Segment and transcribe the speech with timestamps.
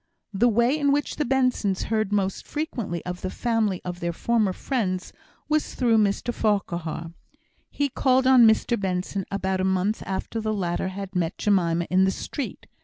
[0.33, 4.51] The way in which the Bensons heard most frequently of the family of their former
[4.51, 5.13] friends,
[5.47, 7.11] was through Mr Farquhar.
[7.69, 12.05] He called on Mr Benson about a month after the latter had met Jemima in
[12.05, 12.65] the street.